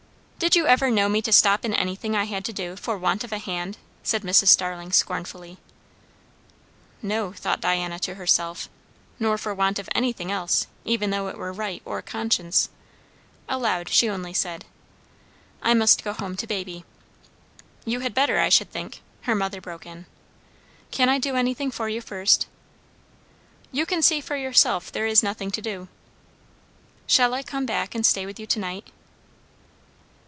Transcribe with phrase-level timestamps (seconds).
[0.51, 3.23] "Did you ever know me to stop in anything I had to do, for want
[3.23, 4.47] of a hand?" said Mrs.
[4.47, 5.59] Starling scornfully.
[6.99, 8.67] No, thought Diana to herself;
[9.19, 12.69] nor for want of anything else, even though it were right or conscience.
[13.47, 14.65] Aloud she only said,
[15.61, 16.85] "I must go home to baby"
[17.85, 20.07] "You had better, I should think," her mother broke in.
[20.89, 22.47] "Can I do anything for you first?"
[23.71, 25.87] "You can see for yourself, there is nothing to do."
[27.05, 28.87] "Shall I come back and stay with you to night?"